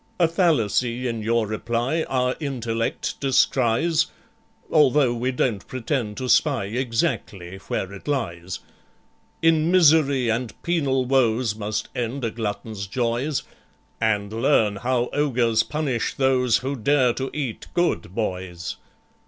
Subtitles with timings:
[0.19, 4.07] "A fallacy in your reply Our intellect descries,
[4.71, 8.61] Although we don't pretend to spy Exactly where it lies.
[9.43, 13.43] "In misery and penal woes Must end a glutton's joys;
[14.01, 18.77] And learn how ogres punish those Who dare to eat good boys.